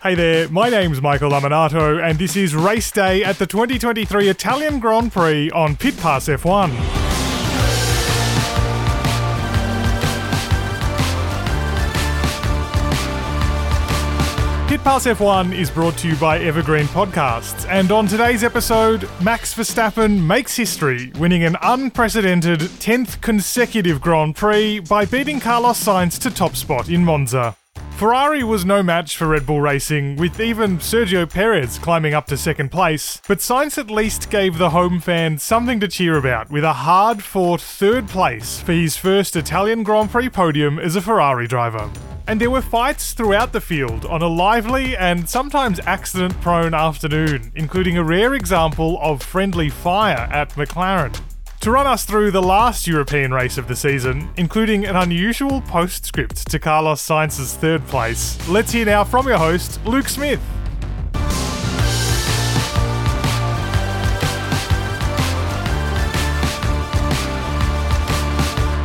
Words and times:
Hey 0.00 0.14
there, 0.14 0.48
my 0.48 0.68
name's 0.68 1.02
Michael 1.02 1.32
Lamonato, 1.32 2.00
and 2.00 2.20
this 2.20 2.36
is 2.36 2.54
race 2.54 2.92
day 2.92 3.24
at 3.24 3.36
the 3.38 3.48
2023 3.48 4.28
Italian 4.28 4.78
Grand 4.78 5.12
Prix 5.12 5.50
on 5.50 5.74
Pit 5.74 5.96
Pass 5.96 6.28
F1. 6.28 6.68
Pit 14.68 14.84
Pass 14.84 15.06
F1 15.06 15.52
is 15.52 15.68
brought 15.68 15.98
to 15.98 16.06
you 16.06 16.14
by 16.14 16.38
Evergreen 16.38 16.86
Podcasts, 16.86 17.68
and 17.68 17.90
on 17.90 18.06
today's 18.06 18.44
episode, 18.44 19.08
Max 19.20 19.52
Verstappen 19.52 20.24
makes 20.24 20.54
history, 20.54 21.10
winning 21.18 21.42
an 21.42 21.56
unprecedented 21.62 22.60
10th 22.60 23.20
consecutive 23.20 24.00
Grand 24.00 24.36
Prix 24.36 24.78
by 24.78 25.04
beating 25.04 25.40
Carlos 25.40 25.84
Sainz 25.84 26.20
to 26.20 26.30
top 26.30 26.54
spot 26.54 26.88
in 26.88 27.04
Monza. 27.04 27.56
Ferrari 27.98 28.44
was 28.44 28.64
no 28.64 28.80
match 28.80 29.16
for 29.16 29.26
Red 29.26 29.44
Bull 29.44 29.60
Racing, 29.60 30.14
with 30.14 30.38
even 30.38 30.78
Sergio 30.78 31.28
Perez 31.28 31.80
climbing 31.80 32.14
up 32.14 32.28
to 32.28 32.36
second 32.36 32.70
place, 32.70 33.20
but 33.26 33.38
Sainz 33.38 33.76
at 33.76 33.90
least 33.90 34.30
gave 34.30 34.56
the 34.56 34.70
home 34.70 35.00
fans 35.00 35.42
something 35.42 35.80
to 35.80 35.88
cheer 35.88 36.16
about 36.16 36.48
with 36.48 36.62
a 36.62 36.72
hard 36.72 37.24
fought 37.24 37.60
third 37.60 38.06
place 38.06 38.60
for 38.60 38.70
his 38.70 38.96
first 38.96 39.34
Italian 39.34 39.82
Grand 39.82 40.12
Prix 40.12 40.28
podium 40.28 40.78
as 40.78 40.94
a 40.94 41.00
Ferrari 41.00 41.48
driver. 41.48 41.90
And 42.28 42.40
there 42.40 42.52
were 42.52 42.62
fights 42.62 43.14
throughout 43.14 43.52
the 43.52 43.60
field 43.60 44.04
on 44.04 44.22
a 44.22 44.28
lively 44.28 44.96
and 44.96 45.28
sometimes 45.28 45.80
accident 45.80 46.40
prone 46.40 46.74
afternoon, 46.74 47.50
including 47.56 47.98
a 47.98 48.04
rare 48.04 48.34
example 48.34 49.00
of 49.02 49.24
friendly 49.24 49.70
fire 49.70 50.28
at 50.30 50.50
McLaren. 50.50 51.20
To 51.62 51.72
run 51.72 51.88
us 51.88 52.04
through 52.04 52.30
the 52.30 52.40
last 52.40 52.86
European 52.86 53.34
race 53.34 53.58
of 53.58 53.66
the 53.66 53.74
season, 53.74 54.30
including 54.36 54.86
an 54.86 54.94
unusual 54.94 55.60
postscript 55.62 56.48
to 56.52 56.60
Carlos 56.60 57.00
Sainz's 57.02 57.54
third 57.54 57.84
place, 57.88 58.38
let's 58.48 58.70
hear 58.70 58.86
now 58.86 59.02
from 59.02 59.26
your 59.26 59.38
host, 59.38 59.84
Luke 59.84 60.08
Smith. 60.08 60.40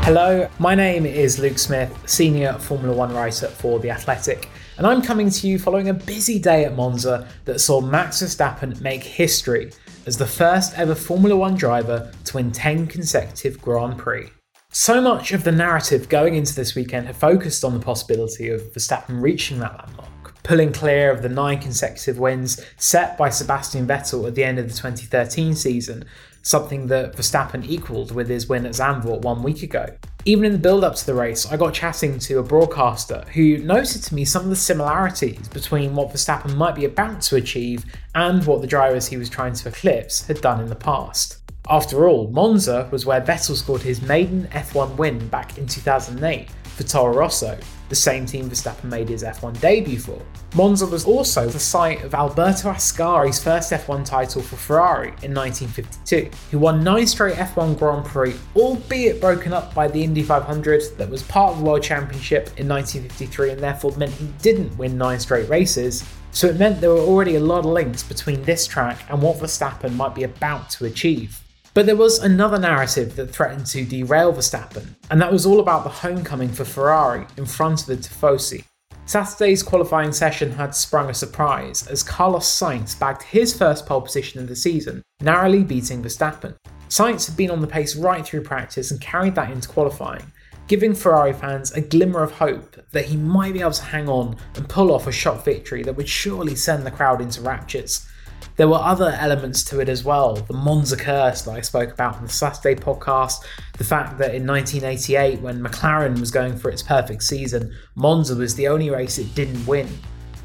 Hello, 0.03 0.49
my 0.57 0.73
name 0.73 1.05
is 1.05 1.37
Luke 1.37 1.59
Smith, 1.59 1.95
Senior 2.09 2.53
Formula 2.53 2.95
One 2.95 3.13
writer 3.13 3.49
for 3.49 3.79
The 3.79 3.91
Athletic, 3.91 4.49
and 4.79 4.87
I'm 4.87 5.03
coming 5.03 5.29
to 5.29 5.47
you 5.47 5.59
following 5.59 5.89
a 5.89 5.93
busy 5.93 6.39
day 6.39 6.65
at 6.65 6.75
Monza 6.75 7.27
that 7.45 7.61
saw 7.61 7.81
Max 7.81 8.23
Verstappen 8.23 8.81
make 8.81 9.03
history 9.03 9.71
as 10.05 10.17
the 10.17 10.25
first 10.27 10.77
ever 10.77 10.95
Formula 10.95 11.35
One 11.35 11.55
driver 11.55 12.11
to 12.25 12.37
win 12.37 12.51
10 12.51 12.87
consecutive 12.87 13.61
Grand 13.61 13.97
Prix. 13.97 14.29
So 14.71 14.99
much 15.01 15.31
of 15.31 15.43
the 15.43 15.51
narrative 15.51 16.09
going 16.09 16.35
into 16.35 16.55
this 16.55 16.75
weekend 16.75 17.07
had 17.07 17.15
focused 17.15 17.63
on 17.63 17.73
the 17.73 17.79
possibility 17.79 18.49
of 18.49 18.61
Verstappen 18.73 19.21
reaching 19.21 19.59
that 19.59 19.77
landmark, 19.77 20.41
pulling 20.43 20.73
clear 20.73 21.11
of 21.11 21.21
the 21.21 21.29
nine 21.29 21.59
consecutive 21.59 22.17
wins 22.17 22.63
set 22.77 23.17
by 23.17 23.29
Sebastian 23.29 23.87
Vettel 23.87 24.27
at 24.27 24.35
the 24.35 24.43
end 24.43 24.59
of 24.59 24.67
the 24.67 24.73
2013 24.73 25.55
season, 25.55 26.05
something 26.43 26.87
that 26.87 27.15
Verstappen 27.15 27.65
equalled 27.67 28.13
with 28.13 28.29
his 28.29 28.47
win 28.47 28.65
at 28.65 28.73
Zandvoort 28.73 29.21
one 29.21 29.41
week 29.41 29.63
ago. 29.63 29.87
Even 30.25 30.45
in 30.45 30.51
the 30.51 30.57
build 30.57 30.83
up 30.83 30.95
to 30.95 31.05
the 31.05 31.13
race, 31.13 31.51
I 31.51 31.57
got 31.57 31.73
chatting 31.73 32.19
to 32.19 32.39
a 32.39 32.43
broadcaster 32.43 33.25
who 33.33 33.57
noted 33.57 34.03
to 34.03 34.15
me 34.15 34.23
some 34.23 34.43
of 34.43 34.49
the 34.49 34.55
similarities 34.55 35.47
between 35.49 35.95
what 35.95 36.09
Verstappen 36.09 36.55
might 36.55 36.75
be 36.75 36.85
about 36.85 37.21
to 37.23 37.37
achieve 37.37 37.83
and 38.13 38.45
what 38.45 38.61
the 38.61 38.67
drivers 38.67 39.07
he 39.07 39.17
was 39.17 39.29
trying 39.29 39.53
to 39.53 39.69
eclipse 39.69 40.27
had 40.27 40.39
done 40.41 40.61
in 40.61 40.69
the 40.69 40.75
past. 40.75 41.39
After 41.69 42.07
all, 42.07 42.27
Monza 42.27 42.89
was 42.91 43.05
where 43.05 43.21
Vettel 43.21 43.55
scored 43.55 43.81
his 43.81 44.01
maiden 44.01 44.47
F1 44.51 44.97
win 44.97 45.27
back 45.29 45.57
in 45.57 45.65
2008 45.65 46.49
for 46.75 46.83
Toro 46.83 47.13
Rosso, 47.13 47.57
the 47.93 47.99
same 47.99 48.25
team 48.25 48.49
Verstappen 48.49 48.85
made 48.85 49.07
his 49.07 49.23
F1 49.23 49.59
debut 49.59 49.99
for. 49.99 50.19
Monza 50.55 50.87
was 50.87 51.05
also 51.05 51.47
the 51.47 51.59
site 51.59 52.03
of 52.03 52.15
Alberto 52.15 52.71
Ascari's 52.71 53.41
first 53.43 53.71
F1 53.71 54.03
title 54.03 54.41
for 54.41 54.55
Ferrari 54.55 55.09
in 55.21 55.31
1952. 55.31 56.31
He 56.49 56.55
won 56.55 56.83
nine 56.83 57.05
straight 57.05 57.35
F1 57.35 57.77
Grand 57.77 58.03
Prix, 58.03 58.33
albeit 58.55 59.21
broken 59.21 59.53
up 59.53 59.75
by 59.75 59.87
the 59.87 60.03
Indy 60.03 60.23
500 60.23 60.97
that 60.97 61.07
was 61.07 61.21
part 61.21 61.51
of 61.51 61.59
the 61.59 61.65
World 61.65 61.83
Championship 61.83 62.47
in 62.57 62.67
1953 62.67 63.51
and 63.51 63.61
therefore 63.61 63.95
meant 63.95 64.11
he 64.13 64.25
didn't 64.41 64.75
win 64.75 64.97
nine 64.97 65.19
straight 65.19 65.47
races. 65.47 66.03
So 66.31 66.47
it 66.47 66.57
meant 66.57 66.81
there 66.81 66.89
were 66.89 66.97
already 66.97 67.35
a 67.35 67.39
lot 67.39 67.59
of 67.59 67.65
links 67.65 68.01
between 68.01 68.41
this 68.41 68.65
track 68.65 69.05
and 69.11 69.21
what 69.21 69.37
Verstappen 69.37 69.93
might 69.95 70.15
be 70.15 70.23
about 70.23 70.71
to 70.71 70.85
achieve. 70.85 71.43
But 71.73 71.87
there 71.87 71.95
was 71.95 72.19
another 72.19 72.59
narrative 72.59 73.15
that 73.15 73.31
threatened 73.31 73.65
to 73.67 73.83
derail 73.83 74.31
Verstappen, 74.31 74.89
and 75.09 75.19
that 75.19 75.31
was 75.31 75.45
all 75.45 75.59
about 75.59 75.83
the 75.83 75.89
homecoming 75.89 76.49
for 76.49 76.65
Ferrari 76.65 77.25
in 77.35 77.47
front 77.47 77.81
of 77.81 77.87
the 77.87 77.97
Tifosi. 77.97 78.65
Saturday's 79.05 79.63
qualifying 79.63 80.11
session 80.11 80.51
had 80.51 80.75
sprung 80.75 81.09
a 81.09 81.13
surprise 81.15 81.87
as 81.87 82.03
Carlos 82.03 82.45
Sainz 82.45 82.97
bagged 82.97 83.23
his 83.23 83.57
first 83.57 83.87
pole 83.87 84.01
position 84.01 84.39
of 84.39 84.47
the 84.47 84.55
season, 84.55 85.01
narrowly 85.19 85.63
beating 85.63 86.03
Verstappen. 86.03 86.55
Sainz 86.89 87.25
had 87.25 87.35
been 87.35 87.49
on 87.49 87.59
the 87.59 87.67
pace 87.67 87.95
right 87.95 88.23
through 88.23 88.43
practice 88.43 88.91
and 88.91 89.01
carried 89.01 89.33
that 89.33 89.49
into 89.49 89.67
qualifying, 89.67 90.31
giving 90.67 90.93
Ferrari 90.93 91.33
fans 91.33 91.71
a 91.71 91.81
glimmer 91.81 92.21
of 92.21 92.33
hope 92.33 92.77
that 92.91 93.05
he 93.05 93.17
might 93.17 93.53
be 93.53 93.61
able 93.61 93.71
to 93.71 93.83
hang 93.83 94.07
on 94.07 94.37
and 94.55 94.69
pull 94.69 94.91
off 94.91 95.07
a 95.07 95.11
shock 95.11 95.43
victory 95.43 95.81
that 95.81 95.95
would 95.95 96.07
surely 96.07 96.55
send 96.55 96.85
the 96.85 96.91
crowd 96.91 97.19
into 97.19 97.41
raptures. 97.41 98.07
There 98.55 98.67
were 98.67 98.75
other 98.75 99.17
elements 99.19 99.63
to 99.65 99.79
it 99.79 99.89
as 99.89 100.03
well. 100.03 100.35
The 100.35 100.53
Monza 100.53 100.95
curse 100.95 101.41
that 101.41 101.51
I 101.51 101.61
spoke 101.61 101.91
about 101.91 102.17
in 102.17 102.23
the 102.23 102.29
Saturday 102.29 102.79
podcast, 102.79 103.43
the 103.77 103.83
fact 103.83 104.19
that 104.19 104.35
in 104.35 104.45
1988, 104.45 105.41
when 105.41 105.63
McLaren 105.63 106.19
was 106.19 106.29
going 106.29 106.57
for 106.57 106.69
its 106.69 106.83
perfect 106.83 107.23
season, 107.23 107.73
Monza 107.95 108.35
was 108.35 108.53
the 108.53 108.67
only 108.67 108.91
race 108.91 109.17
it 109.17 109.33
didn't 109.33 109.65
win. 109.65 109.89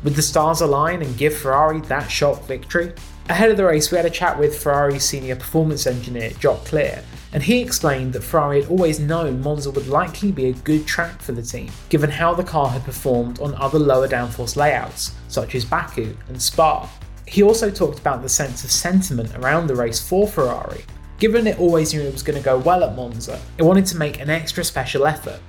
Would 0.04 0.14
the 0.14 0.22
stars 0.22 0.62
align 0.62 1.02
and 1.02 1.18
give 1.18 1.36
Ferrari 1.36 1.80
that 1.82 2.10
shock 2.10 2.42
victory? 2.44 2.94
Ahead 3.28 3.50
of 3.50 3.58
the 3.58 3.66
race, 3.66 3.90
we 3.90 3.98
had 3.98 4.06
a 4.06 4.10
chat 4.10 4.38
with 4.38 4.62
Ferrari's 4.62 5.04
senior 5.04 5.36
performance 5.36 5.86
engineer, 5.86 6.30
Jock 6.40 6.64
Clear, 6.64 7.02
and 7.34 7.42
he 7.42 7.60
explained 7.60 8.14
that 8.14 8.22
Ferrari 8.22 8.62
had 8.62 8.70
always 8.70 9.00
known 9.00 9.42
Monza 9.42 9.70
would 9.70 9.86
likely 9.86 10.32
be 10.32 10.46
a 10.46 10.54
good 10.54 10.86
track 10.86 11.20
for 11.20 11.32
the 11.32 11.42
team, 11.42 11.70
given 11.90 12.08
how 12.08 12.32
the 12.32 12.42
car 12.42 12.70
had 12.70 12.84
performed 12.84 13.38
on 13.40 13.54
other 13.56 13.78
lower 13.78 14.08
downforce 14.08 14.56
layouts, 14.56 15.14
such 15.28 15.54
as 15.54 15.66
Baku 15.66 16.16
and 16.28 16.40
Spa. 16.40 16.88
He 17.28 17.42
also 17.42 17.70
talked 17.70 17.98
about 17.98 18.22
the 18.22 18.28
sense 18.28 18.64
of 18.64 18.70
sentiment 18.70 19.34
around 19.36 19.66
the 19.66 19.76
race 19.76 20.00
for 20.00 20.26
Ferrari. 20.26 20.82
Given 21.18 21.46
it 21.46 21.60
always 21.60 21.92
knew 21.92 22.00
it 22.00 22.12
was 22.12 22.22
going 22.22 22.38
to 22.38 22.44
go 22.44 22.58
well 22.58 22.82
at 22.82 22.96
Monza, 22.96 23.38
it 23.58 23.62
wanted 23.62 23.86
to 23.86 23.98
make 23.98 24.18
an 24.18 24.30
extra 24.30 24.64
special 24.64 25.06
effort. 25.06 25.40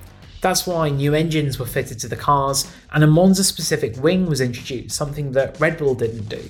That's 0.41 0.67
why 0.67 0.89
new 0.89 1.13
engines 1.13 1.57
were 1.57 1.65
fitted 1.65 1.97
to 1.99 2.09
the 2.09 2.15
cars, 2.15 2.71
and 2.91 3.03
a 3.03 3.07
Monza 3.07 3.43
specific 3.43 3.95
wing 4.03 4.25
was 4.25 4.41
introduced, 4.41 4.95
something 4.95 5.31
that 5.31 5.59
Red 5.59 5.77
Bull 5.77 5.95
didn't 5.95 6.27
do, 6.27 6.41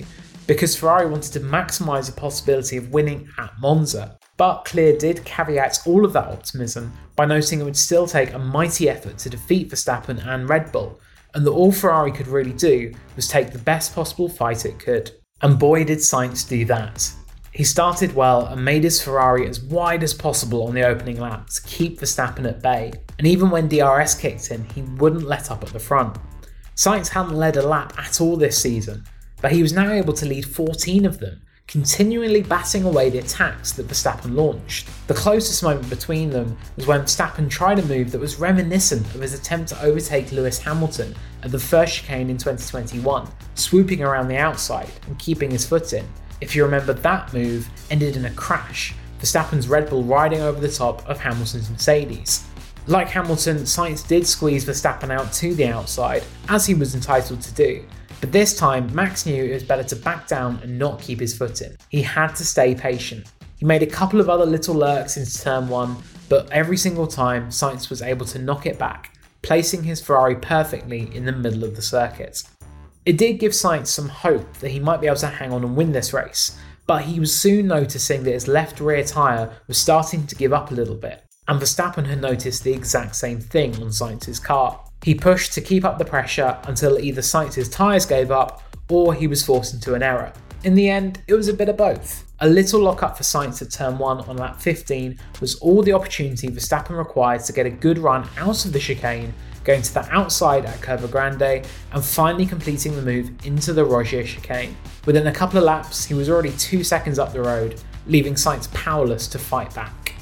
because 0.46 0.76
Ferrari 0.76 1.08
wanted 1.08 1.32
to 1.34 1.40
maximise 1.40 2.06
the 2.06 2.20
possibility 2.20 2.76
of 2.76 2.92
winning 2.92 3.28
at 3.38 3.52
Monza. 3.60 4.18
But 4.36 4.64
Clear 4.64 4.96
did 4.96 5.24
caveat 5.24 5.80
all 5.86 6.04
of 6.04 6.12
that 6.14 6.28
optimism 6.28 6.92
by 7.14 7.26
noting 7.26 7.60
it 7.60 7.64
would 7.64 7.76
still 7.76 8.06
take 8.06 8.32
a 8.32 8.38
mighty 8.38 8.88
effort 8.88 9.18
to 9.18 9.30
defeat 9.30 9.70
Verstappen 9.70 10.26
and 10.26 10.48
Red 10.48 10.72
Bull, 10.72 10.98
and 11.34 11.46
that 11.46 11.52
all 11.52 11.70
Ferrari 11.70 12.10
could 12.10 12.26
really 12.26 12.52
do 12.52 12.92
was 13.14 13.28
take 13.28 13.52
the 13.52 13.58
best 13.58 13.94
possible 13.94 14.28
fight 14.28 14.64
it 14.64 14.78
could. 14.80 15.12
And 15.42 15.58
boy, 15.58 15.84
did 15.84 15.98
Sainz 15.98 16.48
do 16.48 16.64
that. 16.66 17.12
He 17.52 17.64
started 17.64 18.14
well 18.14 18.46
and 18.46 18.64
made 18.64 18.84
his 18.84 19.02
Ferrari 19.02 19.48
as 19.48 19.60
wide 19.60 20.02
as 20.02 20.14
possible 20.14 20.66
on 20.66 20.74
the 20.74 20.86
opening 20.86 21.18
lap 21.18 21.48
to 21.50 21.62
keep 21.62 21.98
Verstappen 22.00 22.48
at 22.48 22.62
bay, 22.62 22.92
and 23.18 23.26
even 23.26 23.50
when 23.50 23.68
DRS 23.68 24.14
kicked 24.14 24.50
in, 24.50 24.64
he 24.70 24.82
wouldn't 24.82 25.26
let 25.26 25.50
up 25.50 25.62
at 25.62 25.70
the 25.70 25.78
front. 25.78 26.16
Sainz 26.76 27.08
hadn't 27.08 27.34
led 27.34 27.56
a 27.56 27.66
lap 27.66 27.92
at 27.98 28.20
all 28.20 28.36
this 28.36 28.56
season, 28.56 29.04
but 29.42 29.52
he 29.52 29.62
was 29.62 29.72
now 29.72 29.90
able 29.90 30.12
to 30.14 30.26
lead 30.26 30.46
14 30.46 31.04
of 31.04 31.18
them, 31.18 31.42
continually 31.70 32.42
batting 32.42 32.82
away 32.82 33.08
the 33.10 33.18
attacks 33.20 33.70
that 33.70 33.86
Verstappen 33.86 34.34
launched. 34.34 34.88
The 35.06 35.14
closest 35.14 35.62
moment 35.62 35.88
between 35.88 36.30
them 36.30 36.58
was 36.74 36.88
when 36.88 37.02
Verstappen 37.02 37.48
tried 37.48 37.78
a 37.78 37.86
move 37.86 38.10
that 38.10 38.18
was 38.18 38.40
reminiscent 38.40 39.06
of 39.14 39.20
his 39.20 39.34
attempt 39.34 39.68
to 39.68 39.80
overtake 39.80 40.32
Lewis 40.32 40.58
Hamilton 40.58 41.14
at 41.44 41.52
the 41.52 41.60
first 41.60 41.94
chicane 41.94 42.28
in 42.28 42.38
2021, 42.38 43.28
swooping 43.54 44.02
around 44.02 44.26
the 44.26 44.36
outside 44.36 44.90
and 45.06 45.16
keeping 45.20 45.52
his 45.52 45.64
foot 45.64 45.92
in. 45.92 46.04
If 46.40 46.56
you 46.56 46.64
remember, 46.64 46.92
that 46.92 47.32
move 47.32 47.70
ended 47.88 48.16
in 48.16 48.24
a 48.24 48.34
crash, 48.34 48.92
Verstappen's 49.20 49.68
Red 49.68 49.88
Bull 49.88 50.02
riding 50.02 50.40
over 50.40 50.58
the 50.58 50.72
top 50.72 51.08
of 51.08 51.20
Hamilton's 51.20 51.70
Mercedes. 51.70 52.48
Like 52.88 53.10
Hamilton, 53.10 53.58
Sainz 53.58 54.04
did 54.04 54.26
squeeze 54.26 54.64
Verstappen 54.64 55.10
out 55.10 55.32
to 55.34 55.54
the 55.54 55.68
outside, 55.68 56.24
as 56.48 56.66
he 56.66 56.74
was 56.74 56.96
entitled 56.96 57.42
to 57.42 57.54
do, 57.54 57.84
but 58.20 58.32
this 58.32 58.54
time, 58.54 58.94
Max 58.94 59.24
knew 59.24 59.44
it 59.44 59.54
was 59.54 59.64
better 59.64 59.82
to 59.84 59.96
back 59.96 60.28
down 60.28 60.60
and 60.62 60.78
not 60.78 61.00
keep 61.00 61.20
his 61.20 61.36
foot 61.36 61.62
in. 61.62 61.76
He 61.88 62.02
had 62.02 62.34
to 62.36 62.44
stay 62.44 62.74
patient. 62.74 63.26
He 63.56 63.64
made 63.64 63.82
a 63.82 63.86
couple 63.86 64.20
of 64.20 64.28
other 64.28 64.46
little 64.46 64.74
lurks 64.74 65.16
into 65.16 65.42
turn 65.42 65.68
one, 65.68 65.96
but 66.28 66.50
every 66.52 66.76
single 66.76 67.06
time, 67.06 67.48
Sainz 67.48 67.90
was 67.90 68.02
able 68.02 68.26
to 68.26 68.38
knock 68.38 68.66
it 68.66 68.78
back, 68.78 69.18
placing 69.42 69.82
his 69.82 70.02
Ferrari 70.02 70.36
perfectly 70.36 71.14
in 71.14 71.24
the 71.24 71.32
middle 71.32 71.64
of 71.64 71.76
the 71.76 71.82
circuit. 71.82 72.42
It 73.06 73.16
did 73.16 73.40
give 73.40 73.52
Sainz 73.52 73.86
some 73.86 74.08
hope 74.08 74.58
that 74.58 74.70
he 74.70 74.80
might 74.80 75.00
be 75.00 75.06
able 75.06 75.16
to 75.16 75.26
hang 75.26 75.52
on 75.52 75.64
and 75.64 75.76
win 75.76 75.92
this 75.92 76.12
race, 76.12 76.58
but 76.86 77.02
he 77.02 77.20
was 77.20 77.38
soon 77.38 77.68
noticing 77.68 78.22
that 78.24 78.32
his 78.32 78.48
left 78.48 78.80
rear 78.80 79.04
tyre 79.04 79.50
was 79.66 79.78
starting 79.78 80.26
to 80.26 80.34
give 80.34 80.52
up 80.52 80.70
a 80.70 80.74
little 80.74 80.94
bit, 80.94 81.24
and 81.48 81.60
Verstappen 81.60 82.06
had 82.06 82.20
noticed 82.20 82.64
the 82.64 82.72
exact 82.72 83.16
same 83.16 83.40
thing 83.40 83.74
on 83.76 83.88
Sainz's 83.88 84.38
car. 84.38 84.80
He 85.02 85.14
pushed 85.14 85.54
to 85.54 85.60
keep 85.62 85.84
up 85.84 85.98
the 85.98 86.04
pressure 86.04 86.58
until 86.64 86.98
either 86.98 87.22
Sainz's 87.22 87.68
tyres 87.68 88.04
gave 88.04 88.30
up 88.30 88.62
or 88.90 89.14
he 89.14 89.26
was 89.26 89.44
forced 89.44 89.72
into 89.72 89.94
an 89.94 90.02
error. 90.02 90.32
In 90.62 90.74
the 90.74 90.90
end, 90.90 91.22
it 91.26 91.34
was 91.34 91.48
a 91.48 91.54
bit 91.54 91.70
of 91.70 91.78
both. 91.78 92.24
A 92.40 92.48
little 92.48 92.80
lockup 92.80 93.16
for 93.16 93.22
Sainz 93.22 93.62
at 93.62 93.70
turn 93.70 93.96
1 93.96 94.20
on 94.28 94.36
lap 94.36 94.60
15 94.60 95.18
was 95.40 95.54
all 95.56 95.82
the 95.82 95.94
opportunity 95.94 96.48
Verstappen 96.48 96.98
required 96.98 97.42
to 97.44 97.52
get 97.52 97.64
a 97.64 97.70
good 97.70 97.98
run 97.98 98.28
out 98.36 98.64
of 98.66 98.72
the 98.74 98.78
chicane, 98.78 99.32
going 99.64 99.80
to 99.80 99.94
the 99.94 100.06
outside 100.10 100.66
at 100.66 100.80
Curva 100.80 101.10
Grande, 101.10 101.66
and 101.92 102.04
finally 102.04 102.44
completing 102.44 102.94
the 102.94 103.02
move 103.02 103.30
into 103.44 103.72
the 103.72 103.84
Roggia 103.84 104.26
chicane. 104.26 104.76
Within 105.06 105.26
a 105.26 105.32
couple 105.32 105.58
of 105.58 105.64
laps, 105.64 106.04
he 106.04 106.12
was 106.12 106.28
already 106.28 106.52
two 106.52 106.84
seconds 106.84 107.18
up 107.18 107.32
the 107.32 107.40
road, 107.40 107.80
leaving 108.06 108.34
Sainz 108.34 108.70
powerless 108.74 109.28
to 109.28 109.38
fight 109.38 109.74
back. 109.74 110.14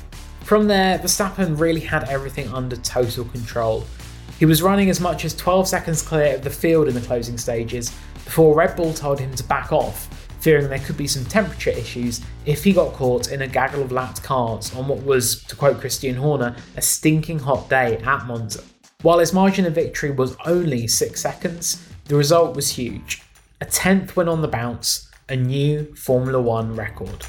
From 0.43 0.67
there, 0.67 0.99
Verstappen 0.99 1.59
really 1.59 1.81
had 1.81 2.09
everything 2.09 2.49
under 2.49 2.77
total 2.77 3.25
control. 3.25 3.85
He 4.39 4.47
was 4.47 4.63
running 4.63 4.89
as 4.89 5.01
much 5.01 5.25
as 5.25 5.35
12 5.35 5.67
seconds 5.67 6.01
clear 6.01 6.37
of 6.37 6.45
the 6.45 6.51
field 6.51 6.87
in 6.87 6.95
the 6.95 7.01
closing 7.01 7.37
stages 7.37 7.91
before 8.25 8.55
Red 8.55 8.77
Bull 8.77 8.95
told 8.95 9.19
him 9.19 9.35
to 9.35 9.43
back 9.43 9.73
off, 9.73 10.07
fearing 10.41 10.69
there 10.69 10.79
could 10.79 10.97
be 10.97 11.09
some 11.09 11.25
temperature 11.25 11.71
issues 11.71 12.21
if 12.47 12.63
he 12.63 12.73
got 12.73 12.93
caught 12.93 13.33
in 13.33 13.43
a 13.43 13.49
gaggle 13.49 13.83
of 13.83 13.91
lapped 13.91 14.23
cars 14.23 14.73
on 14.77 14.87
what 14.87 15.03
was, 15.03 15.43
to 15.45 15.57
quote 15.57 15.81
Christian 15.81 16.15
Horner, 16.15 16.55
a 16.77 16.83
stinking 16.83 17.41
hot 17.41 17.69
day 17.69 17.97
at 17.97 18.27
Monza. 18.27 18.63
While 19.03 19.19
his 19.19 19.33
margin 19.33 19.67
of 19.67 19.75
victory 19.75 20.13
was 20.13 20.37
only 20.47 20.87
6 20.87 21.21
seconds, 21.21 21.85
the 22.05 22.15
result 22.15 22.55
was 22.55 22.71
huge. 22.71 23.23
A 23.61 23.67
10th 23.67 24.15
win 24.15 24.29
on 24.29 24.41
the 24.41 24.47
bounce, 24.47 25.11
a 25.29 25.35
new 25.35 25.93
Formula 25.97 26.41
1 26.41 26.77
record. 26.77 27.27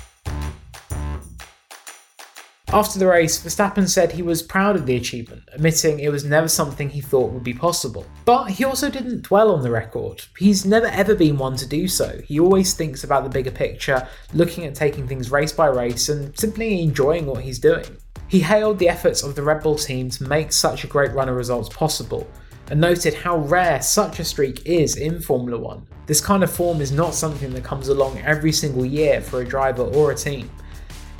After 2.71 2.99
the 2.99 3.07
race, 3.07 3.41
Verstappen 3.41 3.89
said 3.89 4.11
he 4.11 4.21
was 4.21 4.43
proud 4.43 4.75
of 4.75 4.85
the 4.85 4.95
achievement, 4.95 5.41
admitting 5.53 5.99
it 5.99 6.11
was 6.11 6.23
never 6.23 6.47
something 6.47 6.87
he 6.87 7.01
thought 7.01 7.31
would 7.31 7.43
be 7.43 7.53
possible. 7.53 8.05
But 8.25 8.51
he 8.51 8.63
also 8.63 8.91
didn't 8.91 9.23
dwell 9.23 9.51
on 9.51 9.63
the 9.63 9.71
record. 9.71 10.23
He's 10.37 10.67
never 10.67 10.85
ever 10.85 11.15
been 11.15 11.39
one 11.39 11.55
to 11.55 11.67
do 11.67 11.87
so. 11.87 12.21
He 12.27 12.39
always 12.39 12.75
thinks 12.75 13.03
about 13.03 13.23
the 13.23 13.29
bigger 13.31 13.49
picture, 13.49 14.07
looking 14.33 14.65
at 14.65 14.75
taking 14.75 15.07
things 15.07 15.31
race 15.31 15.51
by 15.51 15.65
race 15.65 16.09
and 16.09 16.37
simply 16.39 16.83
enjoying 16.83 17.25
what 17.25 17.41
he's 17.41 17.57
doing. 17.57 17.97
He 18.27 18.39
hailed 18.39 18.77
the 18.77 18.89
efforts 18.89 19.23
of 19.23 19.33
the 19.33 19.41
Red 19.41 19.63
Bull 19.63 19.75
team 19.75 20.11
to 20.11 20.25
make 20.25 20.53
such 20.53 20.83
a 20.83 20.87
great 20.87 21.11
run 21.13 21.27
of 21.27 21.35
results 21.35 21.69
possible, 21.69 22.29
and 22.69 22.79
noted 22.79 23.15
how 23.15 23.37
rare 23.37 23.81
such 23.81 24.19
a 24.19 24.23
streak 24.23 24.63
is 24.67 24.95
in 24.95 25.19
Formula 25.19 25.59
One. 25.59 25.87
This 26.05 26.21
kind 26.21 26.43
of 26.43 26.51
form 26.51 26.81
is 26.81 26.91
not 26.91 27.15
something 27.15 27.51
that 27.53 27.63
comes 27.63 27.87
along 27.87 28.19
every 28.19 28.51
single 28.51 28.85
year 28.85 29.21
for 29.21 29.41
a 29.41 29.45
driver 29.45 29.81
or 29.81 30.11
a 30.11 30.15
team. 30.15 30.51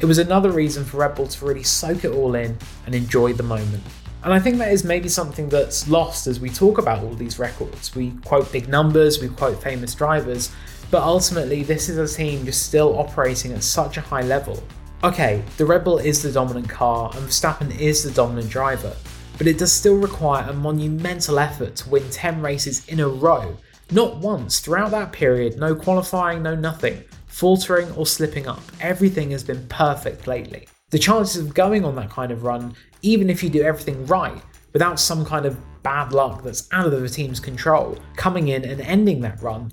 It 0.02 0.06
was 0.06 0.18
another 0.18 0.52
reason 0.52 0.86
for 0.86 0.98
Red 0.98 1.16
Bull 1.16 1.28
to 1.28 1.46
really 1.46 1.64
soak 1.64 2.06
it 2.06 2.12
all 2.14 2.34
in 2.36 2.58
and 2.86 2.96
enjoy 2.96 3.34
the 3.34 3.44
moment. 3.44 3.84
And 4.24 4.32
I 4.32 4.40
think 4.40 4.58
that 4.60 4.72
is 4.72 4.86
maybe 4.86 5.10
something 5.10 5.50
that's 5.50 5.90
lost 5.90 6.26
as 6.26 6.40
we 6.40 6.50
talk 6.50 6.78
about 6.78 7.04
all 7.04 7.14
these 7.16 7.38
records. 7.38 7.94
We 7.94 8.12
quote 8.24 8.50
big 8.50 8.70
numbers, 8.70 9.22
we 9.22 9.28
quote 9.28 9.62
famous 9.62 9.94
drivers, 9.94 10.52
but 10.90 11.04
ultimately, 11.04 11.64
this 11.64 11.90
is 11.90 11.98
a 11.98 12.16
team 12.16 12.46
just 12.46 12.66
still 12.66 12.98
operating 12.98 13.52
at 13.52 13.62
such 13.62 13.98
a 13.98 14.02
high 14.02 14.22
level. 14.22 14.64
Okay, 15.04 15.44
the 15.58 15.66
Red 15.66 15.84
Bull 15.84 15.98
is 15.98 16.24
the 16.24 16.32
dominant 16.32 16.70
car 16.70 17.12
and 17.14 17.28
Verstappen 17.28 17.78
is 17.78 18.02
the 18.02 18.12
dominant 18.12 18.50
driver, 18.50 18.96
but 19.38 19.48
it 19.48 19.58
does 19.58 19.74
still 19.74 19.98
require 19.98 20.50
a 20.50 20.54
monumental 20.54 21.40
effort 21.40 21.76
to 21.76 21.90
win 21.90 22.10
10 22.10 22.42
races 22.42 22.88
in 22.88 23.02
a 23.02 23.08
row. 23.08 23.58
Not 23.92 24.18
once 24.18 24.62
throughout 24.62 24.92
that 24.92 25.12
period, 25.12 25.58
no 25.58 25.76
qualifying, 25.76 26.42
no 26.44 26.56
nothing 26.56 27.04
faltering 27.30 27.90
or 27.94 28.06
slipping 28.06 28.48
up. 28.48 28.62
Everything 28.82 29.32
has 29.32 29.44
been 29.44 29.66
perfect 29.70 30.28
lately. 30.28 30.68
The 30.90 31.00
chances 31.00 31.42
of 31.42 31.54
going 31.54 31.86
on 31.86 31.96
that 31.96 32.10
kind 32.10 32.32
of 32.32 32.44
run, 32.44 32.76
even 33.02 33.30
if 33.30 33.42
you 33.42 33.50
do 33.50 33.62
everything 33.62 34.06
right, 34.08 34.42
without 34.74 35.00
some 35.00 35.24
kind 35.26 35.46
of 35.46 35.58
bad 35.84 36.12
luck 36.12 36.44
that's 36.44 36.68
out 36.72 36.86
of 36.86 37.02
the 37.02 37.08
team's 37.08 37.40
control, 37.40 37.98
coming 38.16 38.50
in 38.50 38.66
and 38.66 38.82
ending 38.82 39.22
that 39.22 39.42
run, 39.42 39.72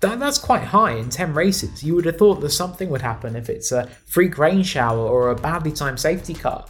that, 0.00 0.18
that's 0.18 0.38
quite 0.38 0.62
high 0.62 0.92
in 0.92 1.10
10 1.10 1.34
races. 1.34 1.82
You 1.82 1.94
would 1.94 2.04
have 2.04 2.16
thought 2.16 2.40
that 2.40 2.50
something 2.50 2.88
would 2.90 3.02
happen 3.02 3.36
if 3.36 3.48
it's 3.50 3.72
a 3.72 3.86
freak 4.06 4.38
rain 4.38 4.62
shower 4.62 4.98
or 4.98 5.30
a 5.30 5.36
badly 5.36 5.72
timed 5.72 6.00
safety 6.00 6.34
car. 6.34 6.66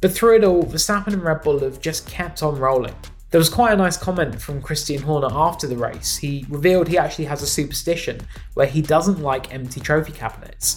But 0.00 0.12
through 0.12 0.36
it 0.36 0.44
all, 0.44 0.64
Verstappen 0.64 1.12
and 1.12 1.22
Red 1.22 1.42
Bull 1.42 1.60
have 1.60 1.80
just 1.80 2.08
kept 2.08 2.42
on 2.42 2.58
rolling. 2.58 2.94
There 3.32 3.38
was 3.38 3.48
quite 3.48 3.72
a 3.72 3.76
nice 3.76 3.96
comment 3.96 4.42
from 4.42 4.60
Christian 4.60 5.00
Horner 5.00 5.30
after 5.30 5.66
the 5.66 5.74
race. 5.74 6.18
He 6.18 6.44
revealed 6.50 6.86
he 6.86 6.98
actually 6.98 7.24
has 7.24 7.40
a 7.40 7.46
superstition 7.46 8.20
where 8.52 8.66
he 8.66 8.82
doesn't 8.82 9.20
like 9.20 9.54
empty 9.54 9.80
trophy 9.80 10.12
cabinets. 10.12 10.76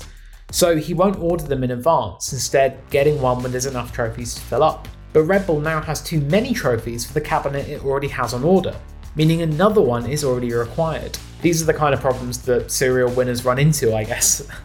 So 0.52 0.78
he 0.78 0.94
won't 0.94 1.20
order 1.20 1.44
them 1.44 1.66
in 1.66 1.72
advance, 1.72 2.32
instead, 2.32 2.80
getting 2.90 3.22
one 3.22 3.44
when 3.44 3.52
there's 3.52 3.66
enough 3.66 3.92
trophies 3.92 4.36
to 4.36 4.42
fill 4.42 4.64
up. 4.64 4.88
But 5.12 5.24
Red 5.24 5.46
Bull 5.46 5.60
now 5.60 5.82
has 5.82 6.02
too 6.02 6.22
many 6.22 6.54
trophies 6.54 7.06
for 7.06 7.12
the 7.12 7.20
cabinet 7.20 7.68
it 7.68 7.84
already 7.84 8.08
has 8.08 8.34
on 8.34 8.46
order, 8.46 8.74
meaning 9.18 9.42
another 9.42 9.82
one 9.82 10.10
is 10.10 10.24
already 10.24 10.54
required. 10.54 11.18
These 11.42 11.62
are 11.62 11.66
the 11.66 11.74
kind 11.74 11.94
of 11.94 12.00
problems 12.00 12.42
that 12.44 12.72
serial 12.72 13.12
winners 13.12 13.44
run 13.44 13.60
into, 13.60 13.94
I 13.94 14.06
guess. 14.06 14.48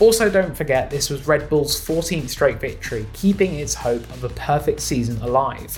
Also, 0.00 0.30
don't 0.30 0.56
forget 0.56 0.90
this 0.90 1.10
was 1.10 1.26
Red 1.26 1.50
Bull's 1.50 1.74
14th 1.74 2.28
straight 2.28 2.60
victory, 2.60 3.04
keeping 3.14 3.54
its 3.54 3.74
hope 3.74 4.08
of 4.10 4.22
a 4.22 4.28
perfect 4.28 4.78
season 4.78 5.20
alive 5.22 5.76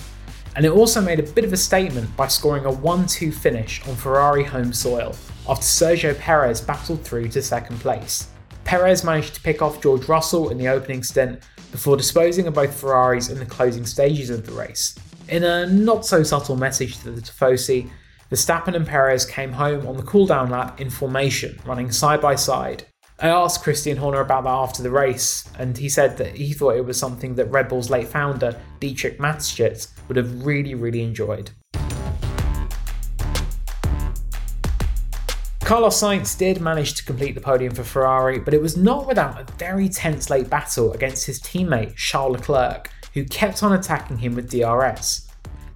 and 0.57 0.65
it 0.65 0.73
also 0.73 1.01
made 1.01 1.19
a 1.21 1.33
bit 1.33 1.45
of 1.45 1.53
a 1.53 1.57
statement 1.57 2.15
by 2.17 2.27
scoring 2.27 2.65
a 2.65 2.71
1 2.71 3.07
2 3.07 3.33
finish 3.33 3.87
on 3.89 3.95
Ferrari 3.97 4.45
home 4.45 4.73
soil 4.73 5.15
after 5.49 5.65
Sergio 5.65 6.19
Perez 6.19 6.61
battled 6.61 7.03
through 7.03 7.29
to 7.29 7.43
second 7.43 7.79
place. 7.81 8.29
Perez 8.65 9.05
managed 9.05 9.35
to 9.35 9.41
pick 9.41 9.63
off 9.63 9.83
George 9.83 10.09
Russell 10.09 10.51
in 10.51 10.59
the 10.59 10.69
opening 10.69 11.03
stint 11.03 11.43
before 11.73 11.97
disposing 11.97 12.47
of 12.47 12.55
both 12.55 12.79
Ferraris 12.79 13.29
in 13.29 13.39
the 13.39 13.47
closing 13.47 13.87
stages 13.87 14.31
of 14.31 14.47
the 14.47 14.53
race. 14.53 14.97
In 15.29 15.45
a 15.45 15.67
not 15.67 16.05
so 16.05 16.23
subtle 16.23 16.57
message 16.57 16.99
to 16.99 17.11
the 17.11 17.21
Tifosi, 17.21 17.91
Verstappen 18.31 18.75
and 18.75 18.87
Perez 18.87 19.25
came 19.25 19.53
home 19.53 19.87
on 19.87 19.97
the 19.97 20.03
cooldown 20.03 20.51
lap 20.51 20.81
in 20.81 20.91
formation, 20.91 21.59
running 21.65 21.91
side 21.91 22.21
by 22.21 22.35
side, 22.35 22.85
I 23.23 23.29
asked 23.29 23.63
Christian 23.63 23.99
Horner 23.99 24.21
about 24.21 24.45
that 24.45 24.51
after 24.51 24.83
the 24.83 24.91
race, 24.91 25.45
and 25.59 25.77
he 25.77 25.91
said 25.91 26.17
that 26.17 26.35
he 26.37 26.55
thought 26.55 26.77
it 26.77 26.85
was 26.87 26.99
something 26.99 27.35
that 27.35 27.51
Red 27.51 27.69
Bull's 27.69 27.91
late 27.91 28.09
founder, 28.09 28.59
Dietrich 28.81 29.19
Mateschitz, 29.19 29.89
would 30.11 30.17
have 30.17 30.45
really, 30.45 30.75
really 30.75 31.05
enjoyed. 31.05 31.53
Carlos 35.61 36.03
Sainz 36.03 36.37
did 36.37 36.61
manage 36.61 36.95
to 36.95 37.05
complete 37.05 37.37
the 37.37 37.41
podium 37.41 37.73
for 37.73 37.85
Ferrari, 37.85 38.41
but 38.41 38.53
it 38.53 38.61
was 38.61 38.77
not 38.77 39.07
without 39.07 39.41
a 39.41 39.53
very 39.53 39.89
tense 39.89 40.29
late 40.29 40.51
battle 40.51 40.93
against 40.95 41.27
his 41.27 41.41
teammate 41.41 41.95
Charles 41.95 42.39
Leclerc, 42.39 42.91
who 43.15 43.25
kept 43.25 43.63
on 43.63 43.73
attacking 43.73 44.19
him 44.19 44.35
with 44.35 44.51
DRS. 44.51 45.29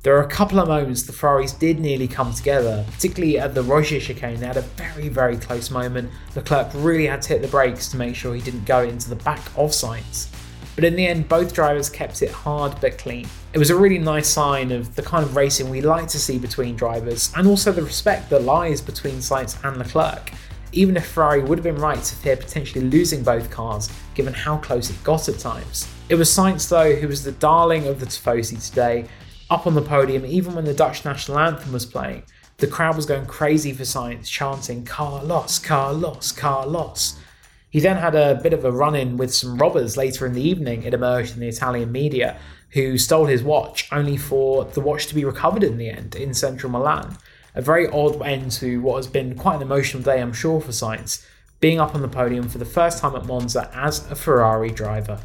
There 0.02 0.16
are 0.16 0.24
a 0.24 0.28
couple 0.28 0.58
of 0.58 0.66
moments 0.66 1.04
the 1.04 1.12
Ferraris 1.12 1.52
did 1.52 1.78
nearly 1.78 2.08
come 2.08 2.34
together, 2.34 2.84
particularly 2.90 3.38
at 3.38 3.54
the 3.54 3.62
Roggia 3.62 4.00
chicane. 4.00 4.40
They 4.40 4.46
had 4.46 4.56
a 4.56 4.62
very, 4.62 5.08
very 5.08 5.36
close 5.36 5.70
moment. 5.70 6.10
Leclerc 6.34 6.72
really 6.74 7.06
had 7.06 7.22
to 7.22 7.34
hit 7.34 7.42
the 7.42 7.46
brakes 7.46 7.88
to 7.92 7.96
make 7.96 8.16
sure 8.16 8.34
he 8.34 8.42
didn't 8.42 8.64
go 8.64 8.82
into 8.82 9.08
the 9.08 9.16
back 9.16 9.46
of 9.56 9.70
Sainz. 9.70 10.28
But 10.74 10.84
in 10.84 10.96
the 10.96 11.06
end, 11.06 11.28
both 11.28 11.54
drivers 11.54 11.88
kept 11.88 12.22
it 12.22 12.30
hard 12.30 12.80
but 12.80 12.98
clean. 12.98 13.28
It 13.52 13.58
was 13.58 13.70
a 13.70 13.76
really 13.76 13.98
nice 13.98 14.28
sign 14.28 14.72
of 14.72 14.94
the 14.96 15.02
kind 15.02 15.24
of 15.24 15.36
racing 15.36 15.70
we 15.70 15.80
like 15.80 16.08
to 16.08 16.18
see 16.18 16.38
between 16.38 16.74
drivers, 16.74 17.32
and 17.36 17.46
also 17.46 17.70
the 17.70 17.82
respect 17.82 18.28
that 18.30 18.42
lies 18.42 18.80
between 18.80 19.16
Sainz 19.16 19.62
and 19.64 19.76
Leclerc. 19.76 20.32
Even 20.72 20.96
if 20.96 21.06
Ferrari 21.06 21.42
would 21.42 21.58
have 21.58 21.62
been 21.64 21.76
right 21.76 22.02
to 22.02 22.14
fear 22.16 22.36
potentially 22.36 22.84
losing 22.84 23.22
both 23.22 23.48
cars, 23.50 23.88
given 24.14 24.34
how 24.34 24.56
close 24.56 24.90
it 24.90 25.04
got 25.04 25.28
at 25.28 25.38
times. 25.38 25.88
It 26.08 26.16
was 26.16 26.28
Sainz, 26.28 26.68
though, 26.68 26.96
who 26.96 27.06
was 27.06 27.22
the 27.22 27.32
darling 27.32 27.86
of 27.86 28.00
the 28.00 28.06
Tifosi 28.06 28.68
today, 28.68 29.06
up 29.50 29.68
on 29.68 29.74
the 29.74 29.82
podium, 29.82 30.26
even 30.26 30.54
when 30.54 30.64
the 30.64 30.74
Dutch 30.74 31.04
national 31.04 31.38
anthem 31.38 31.72
was 31.72 31.86
playing. 31.86 32.24
The 32.56 32.66
crowd 32.66 32.96
was 32.96 33.06
going 33.06 33.26
crazy 33.26 33.72
for 33.72 33.84
Sainz, 33.84 34.26
chanting 34.26 34.84
Carlos, 34.84 35.58
Carlos, 35.58 36.32
Carlos. 36.32 37.18
He 37.74 37.80
then 37.80 37.96
had 37.96 38.14
a 38.14 38.36
bit 38.36 38.52
of 38.52 38.64
a 38.64 38.70
run 38.70 38.94
in 38.94 39.16
with 39.16 39.34
some 39.34 39.58
robbers 39.58 39.96
later 39.96 40.24
in 40.26 40.32
the 40.32 40.40
evening, 40.40 40.84
it 40.84 40.94
emerged 40.94 41.34
in 41.34 41.40
the 41.40 41.48
Italian 41.48 41.90
media, 41.90 42.38
who 42.70 42.96
stole 42.96 43.24
his 43.26 43.42
watch, 43.42 43.88
only 43.90 44.16
for 44.16 44.64
the 44.64 44.80
watch 44.80 45.08
to 45.08 45.14
be 45.16 45.24
recovered 45.24 45.64
in 45.64 45.76
the 45.76 45.88
end 45.88 46.14
in 46.14 46.34
central 46.34 46.70
Milan. 46.70 47.18
A 47.56 47.60
very 47.60 47.88
odd 47.88 48.22
end 48.22 48.52
to 48.52 48.80
what 48.80 48.94
has 48.98 49.08
been 49.08 49.34
quite 49.34 49.56
an 49.56 49.62
emotional 49.62 50.04
day, 50.04 50.22
I'm 50.22 50.32
sure, 50.32 50.60
for 50.60 50.70
Sainz, 50.70 51.26
being 51.58 51.80
up 51.80 51.96
on 51.96 52.02
the 52.02 52.06
podium 52.06 52.48
for 52.48 52.58
the 52.58 52.64
first 52.64 52.98
time 53.00 53.16
at 53.16 53.26
Monza 53.26 53.68
as 53.74 54.08
a 54.08 54.14
Ferrari 54.14 54.70
driver. 54.70 55.18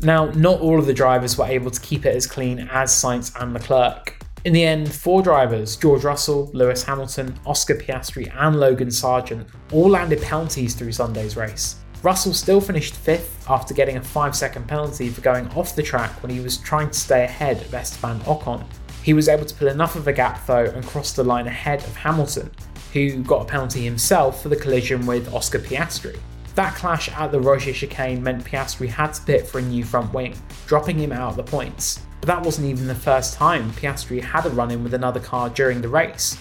Now, 0.00 0.30
not 0.30 0.60
all 0.60 0.78
of 0.78 0.86
the 0.86 0.94
drivers 0.94 1.36
were 1.36 1.44
able 1.44 1.70
to 1.70 1.80
keep 1.82 2.06
it 2.06 2.16
as 2.16 2.26
clean 2.26 2.70
as 2.72 2.90
Sainz 2.90 3.38
and 3.38 3.52
Leclerc. 3.52 4.21
In 4.44 4.52
the 4.52 4.64
end, 4.64 4.92
four 4.92 5.22
drivers, 5.22 5.76
George 5.76 6.02
Russell, 6.02 6.50
Lewis 6.52 6.82
Hamilton, 6.82 7.38
Oscar 7.46 7.76
Piastri, 7.76 8.28
and 8.34 8.58
Logan 8.58 8.88
Sargeant, 8.88 9.46
all 9.70 9.88
landed 9.88 10.20
penalties 10.20 10.74
through 10.74 10.90
Sunday's 10.90 11.36
race. 11.36 11.76
Russell 12.02 12.34
still 12.34 12.60
finished 12.60 12.96
fifth 12.96 13.48
after 13.48 13.72
getting 13.72 13.98
a 13.98 14.02
5 14.02 14.34
second 14.34 14.66
penalty 14.66 15.10
for 15.10 15.20
going 15.20 15.46
off 15.50 15.76
the 15.76 15.82
track 15.82 16.20
when 16.24 16.32
he 16.32 16.40
was 16.40 16.56
trying 16.56 16.90
to 16.90 16.98
stay 16.98 17.22
ahead 17.22 17.58
of 17.58 17.72
Esteban 17.72 18.18
Ocon. 18.22 18.64
He 19.04 19.14
was 19.14 19.28
able 19.28 19.44
to 19.44 19.54
pull 19.54 19.68
enough 19.68 19.94
of 19.94 20.08
a 20.08 20.12
gap 20.12 20.44
though 20.44 20.64
and 20.64 20.84
cross 20.84 21.12
the 21.12 21.22
line 21.22 21.46
ahead 21.46 21.84
of 21.84 21.94
Hamilton, 21.94 22.50
who 22.92 23.22
got 23.22 23.42
a 23.42 23.44
penalty 23.44 23.84
himself 23.84 24.42
for 24.42 24.48
the 24.48 24.56
collision 24.56 25.06
with 25.06 25.32
Oscar 25.32 25.60
Piastri. 25.60 26.18
That 26.54 26.74
clash 26.74 27.08
at 27.08 27.32
the 27.32 27.40
Roggia 27.40 27.72
chicane 27.72 28.22
meant 28.22 28.44
Piastri 28.44 28.88
had 28.88 29.14
to 29.14 29.22
pit 29.22 29.46
for 29.46 29.58
a 29.58 29.62
new 29.62 29.84
front 29.84 30.12
wing, 30.12 30.34
dropping 30.66 30.98
him 30.98 31.10
out 31.10 31.30
of 31.30 31.36
the 31.36 31.42
points. 31.42 32.00
But 32.20 32.26
that 32.26 32.42
wasn't 32.44 32.68
even 32.68 32.86
the 32.86 32.94
first 32.94 33.34
time 33.34 33.72
Piastri 33.72 34.22
had 34.22 34.44
a 34.44 34.50
run 34.50 34.70
in 34.70 34.84
with 34.84 34.92
another 34.92 35.18
car 35.18 35.48
during 35.48 35.80
the 35.80 35.88
race. 35.88 36.36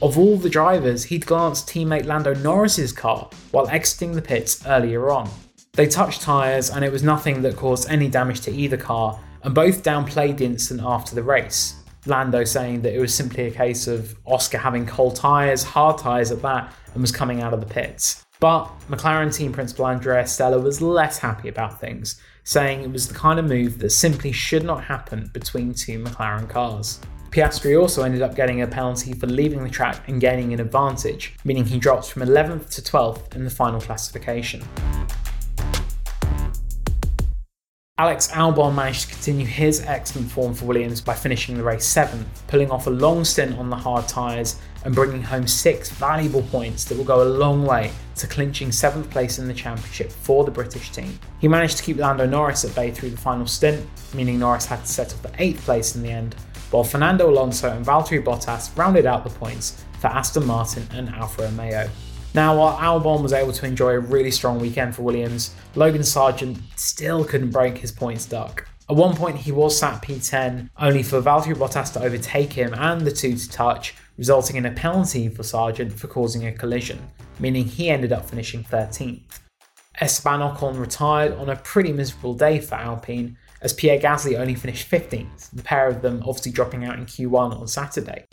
Of 0.00 0.18
all 0.18 0.36
the 0.36 0.48
drivers, 0.48 1.04
he'd 1.04 1.26
glanced 1.26 1.68
teammate 1.68 2.06
Lando 2.06 2.34
Norris's 2.34 2.92
car 2.92 3.28
while 3.50 3.66
exiting 3.68 4.12
the 4.12 4.22
pits 4.22 4.64
earlier 4.66 5.10
on. 5.10 5.28
They 5.72 5.86
touched 5.86 6.22
tyres 6.22 6.70
and 6.70 6.84
it 6.84 6.92
was 6.92 7.02
nothing 7.02 7.42
that 7.42 7.56
caused 7.56 7.90
any 7.90 8.08
damage 8.08 8.42
to 8.42 8.52
either 8.52 8.76
car, 8.76 9.18
and 9.42 9.54
both 9.54 9.82
downplayed 9.82 10.38
the 10.38 10.44
incident 10.44 10.86
after 10.86 11.14
the 11.14 11.22
race. 11.22 11.82
Lando 12.06 12.44
saying 12.44 12.82
that 12.82 12.94
it 12.94 13.00
was 13.00 13.14
simply 13.14 13.46
a 13.46 13.50
case 13.50 13.86
of 13.86 14.16
Oscar 14.24 14.58
having 14.58 14.86
cold 14.86 15.16
tyres, 15.16 15.62
hard 15.62 15.98
tyres 15.98 16.30
at 16.30 16.42
that, 16.42 16.72
and 16.92 17.00
was 17.00 17.12
coming 17.12 17.42
out 17.42 17.52
of 17.52 17.60
the 17.60 17.66
pits. 17.66 18.24
But 18.38 18.66
McLaren 18.88 19.34
team 19.34 19.52
principal 19.52 19.86
Andrea 19.86 20.26
Stella 20.26 20.58
was 20.58 20.82
less 20.82 21.18
happy 21.18 21.48
about 21.48 21.80
things, 21.80 22.20
saying 22.44 22.82
it 22.82 22.90
was 22.90 23.08
the 23.08 23.14
kind 23.14 23.38
of 23.38 23.46
move 23.46 23.78
that 23.78 23.90
simply 23.90 24.32
should 24.32 24.64
not 24.64 24.84
happen 24.84 25.30
between 25.32 25.72
two 25.72 26.02
McLaren 26.02 26.48
cars. 26.48 27.00
Piastri 27.30 27.78
also 27.80 28.02
ended 28.02 28.22
up 28.22 28.34
getting 28.34 28.62
a 28.62 28.66
penalty 28.66 29.12
for 29.12 29.26
leaving 29.26 29.62
the 29.62 29.68
track 29.68 30.08
and 30.08 30.20
gaining 30.20 30.54
an 30.54 30.60
advantage, 30.60 31.34
meaning 31.44 31.64
he 31.64 31.78
drops 31.78 32.08
from 32.08 32.22
11th 32.22 32.70
to 32.74 32.82
12th 32.82 33.34
in 33.34 33.44
the 33.44 33.50
final 33.50 33.80
classification. 33.80 34.62
Alex 37.98 38.28
Albon 38.32 38.74
managed 38.74 39.08
to 39.08 39.14
continue 39.14 39.46
his 39.46 39.80
excellent 39.86 40.30
form 40.30 40.52
for 40.52 40.66
Williams 40.66 41.00
by 41.00 41.14
finishing 41.14 41.56
the 41.56 41.62
race 41.62 41.86
7th, 41.86 42.26
pulling 42.46 42.70
off 42.70 42.86
a 42.86 42.90
long 42.90 43.24
stint 43.24 43.58
on 43.58 43.70
the 43.70 43.76
hard 43.76 44.06
tyres 44.06 44.60
and 44.84 44.94
bringing 44.94 45.22
home 45.22 45.46
six 45.46 45.88
valuable 45.88 46.42
points 46.42 46.84
that 46.84 46.98
will 46.98 47.06
go 47.06 47.22
a 47.22 47.24
long 47.24 47.64
way 47.64 47.90
to 48.16 48.26
clinching 48.26 48.68
7th 48.68 49.08
place 49.08 49.38
in 49.38 49.48
the 49.48 49.54
championship 49.54 50.12
for 50.12 50.44
the 50.44 50.50
British 50.50 50.90
team. 50.90 51.18
He 51.40 51.48
managed 51.48 51.78
to 51.78 51.82
keep 51.82 51.96
Lando 51.96 52.26
Norris 52.26 52.66
at 52.66 52.74
bay 52.74 52.90
through 52.90 53.08
the 53.08 53.16
final 53.16 53.46
stint, 53.46 53.88
meaning 54.12 54.38
Norris 54.38 54.66
had 54.66 54.80
to 54.80 54.86
settle 54.86 55.16
for 55.16 55.28
8th 55.38 55.60
place 55.60 55.96
in 55.96 56.02
the 56.02 56.10
end, 56.10 56.34
while 56.72 56.84
Fernando 56.84 57.30
Alonso 57.30 57.74
and 57.74 57.86
Valtteri 57.86 58.22
Bottas 58.22 58.76
rounded 58.76 59.06
out 59.06 59.24
the 59.24 59.30
points 59.30 59.82
for 60.00 60.08
Aston 60.08 60.44
Martin 60.44 60.86
and 60.92 61.08
Alfa 61.08 61.44
Romeo. 61.44 61.88
Now, 62.36 62.58
while 62.58 62.76
Albon 62.76 63.22
was 63.22 63.32
able 63.32 63.54
to 63.54 63.64
enjoy 63.64 63.92
a 63.92 63.98
really 63.98 64.30
strong 64.30 64.60
weekend 64.60 64.94
for 64.94 65.00
Williams, 65.00 65.54
Logan 65.74 66.02
Sargeant 66.02 66.58
still 66.76 67.24
couldn't 67.24 67.48
break 67.48 67.78
his 67.78 67.90
points 67.90 68.26
duck. 68.26 68.68
At 68.90 68.96
one 68.96 69.16
point, 69.16 69.38
he 69.38 69.52
was 69.52 69.78
sat 69.78 70.02
P10, 70.02 70.68
only 70.78 71.02
for 71.02 71.22
Valtteri 71.22 71.54
Bottas 71.54 71.94
to 71.94 72.02
overtake 72.02 72.52
him 72.52 72.74
and 72.74 73.00
the 73.00 73.10
two 73.10 73.38
to 73.38 73.50
touch, 73.50 73.94
resulting 74.18 74.56
in 74.56 74.66
a 74.66 74.70
penalty 74.70 75.30
for 75.30 75.44
Sargeant 75.44 75.94
for 75.94 76.08
causing 76.08 76.46
a 76.46 76.52
collision, 76.52 76.98
meaning 77.38 77.64
he 77.64 77.88
ended 77.88 78.12
up 78.12 78.28
finishing 78.28 78.62
13th. 78.62 79.40
Esteban 79.98 80.40
Ocon 80.40 80.78
retired 80.78 81.32
on 81.38 81.48
a 81.48 81.56
pretty 81.56 81.90
miserable 81.90 82.34
day 82.34 82.60
for 82.60 82.74
Alpine, 82.74 83.38
as 83.62 83.72
Pierre 83.72 83.98
Gasly 83.98 84.38
only 84.38 84.54
finished 84.54 84.90
15th, 84.90 85.52
the 85.52 85.62
pair 85.62 85.88
of 85.88 86.02
them 86.02 86.22
obviously 86.26 86.52
dropping 86.52 86.84
out 86.84 86.98
in 86.98 87.06
Q1 87.06 87.58
on 87.58 87.66
Saturday. 87.66 88.26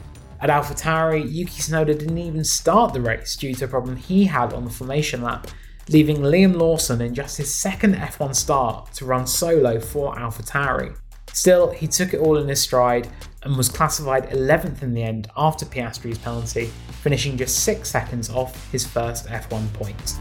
At 0.43 0.49
AlphaTauri, 0.49 1.33
Yuki 1.33 1.61
Tsunoda 1.61 1.97
didn't 1.97 2.17
even 2.17 2.43
start 2.43 2.91
the 2.91 2.99
race 2.99 3.37
due 3.37 3.53
to 3.53 3.63
a 3.63 3.67
problem 3.69 3.95
he 3.95 4.25
had 4.25 4.51
on 4.51 4.65
the 4.65 4.69
formation 4.69 5.21
lap, 5.21 5.47
leaving 5.87 6.17
Liam 6.17 6.57
Lawson 6.57 6.99
in 6.99 7.15
just 7.15 7.37
his 7.37 7.55
second 7.55 7.95
F1 7.95 8.35
start 8.35 8.91
to 8.95 9.05
run 9.05 9.25
solo 9.25 9.79
for 9.79 10.13
AlphaTauri. 10.15 10.97
Still, 11.31 11.71
he 11.71 11.87
took 11.87 12.13
it 12.13 12.19
all 12.19 12.37
in 12.37 12.49
his 12.49 12.61
stride 12.61 13.07
and 13.43 13.55
was 13.55 13.69
classified 13.69 14.31
11th 14.31 14.83
in 14.83 14.93
the 14.93 15.03
end 15.03 15.29
after 15.37 15.65
Piastri's 15.65 16.17
penalty, 16.17 16.65
finishing 17.01 17.37
just 17.37 17.63
6 17.63 17.89
seconds 17.89 18.29
off 18.29 18.69
his 18.69 18.85
first 18.85 19.27
F1 19.27 19.71
point. 19.71 20.19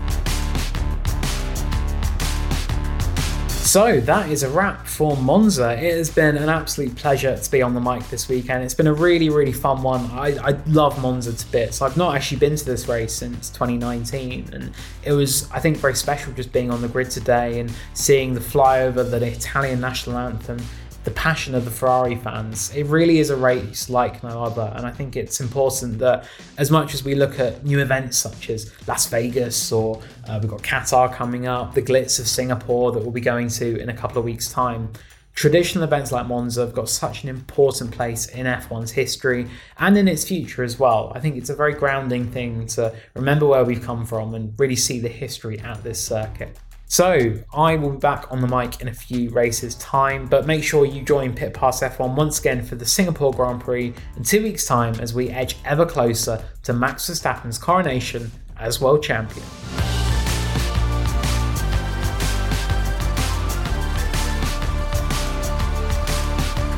So 3.63 4.01
that 4.01 4.29
is 4.29 4.43
a 4.43 4.51
wrap 4.51 4.87
for 4.87 5.17
Monza. 5.17 5.73
It 5.73 5.97
has 5.97 6.11
been 6.11 6.37
an 6.37 6.49
absolute 6.49 6.95
pleasure 6.97 7.39
to 7.39 7.51
be 7.51 7.63
on 7.63 7.75
the 7.75 7.81
mic 7.81 8.07
this 8.11 8.29
weekend. 8.29 8.65
It's 8.65 8.75
been 8.75 8.89
a 8.89 8.93
really, 8.93 9.31
really 9.31 9.53
fun 9.53 9.83
one. 9.83 10.11
I, 10.11 10.37
I 10.37 10.59
love 10.67 11.01
Monza 11.01 11.33
to 11.33 11.53
bits. 11.53 11.81
I've 11.81 11.97
not 11.97 12.15
actually 12.15 12.39
been 12.39 12.57
to 12.57 12.65
this 12.65 12.87
race 12.87 13.15
since 13.15 13.49
2019, 13.51 14.51
and 14.53 14.75
it 15.05 15.13
was, 15.13 15.51
I 15.53 15.61
think, 15.61 15.79
very 15.79 15.95
special 15.95 16.35
just 16.35 16.53
being 16.53 16.71
on 16.71 16.83
the 16.83 16.89
grid 16.89 17.11
today 17.11 17.61
and 17.61 17.73
seeing 17.95 18.35
the 18.35 18.41
flyover, 18.41 19.09
the 19.09 19.25
Italian 19.25 19.81
national 19.81 20.19
anthem 20.19 20.59
the 21.05 21.11
passion 21.11 21.55
of 21.55 21.65
the 21.65 21.71
Ferrari 21.71 22.17
fans. 22.17 22.75
It 22.75 22.85
really 22.87 23.19
is 23.19 23.31
a 23.31 23.37
race 23.37 23.91
like 23.91 24.23
no 24.23 24.43
other, 24.43 24.73
and 24.77 24.87
I 24.87 24.91
think 24.91 25.17
it's 25.17 25.41
important 25.41 25.99
that 25.99 26.27
as 26.59 26.71
much 26.71 26.95
as 26.95 27.05
we 27.05 27.15
look 27.15 27.41
at 27.41 27.65
new 27.65 27.81
events 27.81 28.19
such 28.19 28.51
as 28.51 28.73
Las 28.87 29.07
Vegas 29.09 29.73
or 29.73 30.01
uh, 30.29 30.39
we've 30.41 30.51
got 30.51 30.63
Qatar 30.63 31.13
coming 31.13 31.47
up, 31.47 31.75
the 31.75 31.83
glitz 31.83 32.21
of 32.21 32.29
Singapore 32.29 32.93
that 32.93 33.01
we'll 33.01 33.11
be 33.11 33.21
going 33.21 33.49
to 33.49 33.81
in 33.81 33.89
a 33.89 33.95
couple 33.95 34.19
of 34.19 34.25
weeks' 34.25 34.51
time. 34.51 34.93
Traditional 35.35 35.85
events 35.85 36.13
like 36.13 36.27
Monza 36.27 36.61
have 36.61 36.75
got 36.75 36.91
such 36.91 37.23
an 37.23 37.31
important 37.31 37.91
place 37.91 38.27
in 38.27 38.45
F1's 38.45 38.93
history 38.93 39.49
and 39.79 39.97
in 39.97 40.07
its 40.07 40.25
future 40.29 40.63
as 40.63 40.79
well. 40.79 41.11
I 41.15 41.21
think 41.21 41.37
it's 41.37 41.49
a 41.49 41.57
very 41.57 41.73
grounding 41.73 42.31
thing 42.31 42.67
to 42.69 42.95
remember 43.15 43.47
where 43.47 43.65
we've 43.65 43.83
come 43.83 44.05
from 44.05 44.35
and 44.35 44.53
really 44.59 44.77
see 44.77 45.01
the 45.01 45.09
history 45.09 45.59
at 45.61 45.83
this 45.83 46.05
circuit. 46.05 46.59
So 46.93 47.33
I 47.55 47.77
will 47.77 47.93
be 47.93 47.97
back 47.97 48.31
on 48.31 48.43
the 48.43 48.47
mic 48.47 48.83
in 48.83 48.89
a 48.89 48.93
few 48.93 49.31
races' 49.31 49.77
time, 49.77 50.27
but 50.27 50.47
make 50.47 50.63
sure 50.63 50.85
you 50.85 51.01
join 51.01 51.33
Pit 51.33 51.55
Pass 51.55 51.81
F1 51.81 52.17
once 52.17 52.39
again 52.39 52.63
for 52.63 52.75
the 52.75 52.85
Singapore 52.85 53.33
Grand 53.33 53.63
Prix 53.63 53.95
in 54.15 54.23
two 54.23 54.43
weeks' 54.43 54.67
time 54.67 54.97
as 55.01 55.15
we 55.15 55.31
edge 55.31 55.57
ever 55.65 55.87
closer 55.87 56.45
to 56.65 56.75
Max 56.75 57.09
Verstappen's 57.09 57.57
coronation 57.57 58.31
as 58.59 58.79
world 58.79 59.03
champion. 59.03 59.47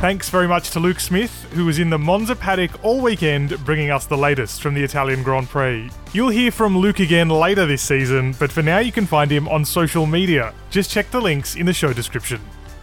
Thanks 0.05 0.29
very 0.29 0.47
much 0.47 0.69
to 0.73 0.81
Luke 0.81 1.01
Smith, 1.01 1.51
who 1.55 1.65
was 1.65 1.79
in 1.79 1.89
the 1.89 1.99
Monza 1.99 2.37
paddock 2.37 2.85
all 2.85 3.01
weekend 3.01 3.59
bringing 3.65 3.91
us 3.91 4.05
the 4.05 4.19
latest 4.19 4.61
from 4.61 4.75
the 4.75 4.83
Italian 4.83 5.23
Grand 5.23 5.49
Prix. 5.49 5.91
You'll 6.13 6.29
hear 6.29 6.51
from 6.51 6.77
Luke 6.77 7.01
again 7.01 7.31
later 7.31 7.65
this 7.65 7.81
season, 7.81 8.35
but 8.39 8.53
for 8.53 8.61
now 8.61 8.81
you 8.81 8.93
can 8.93 9.07
find 9.07 9.31
him 9.31 9.49
on 9.49 9.65
social 9.65 10.05
media. 10.05 10.53
Just 10.69 10.91
check 10.91 11.11
the 11.11 11.23
links 11.23 11.57
in 11.57 11.65
the 11.65 11.73
show 11.73 11.95
description. 11.95 12.39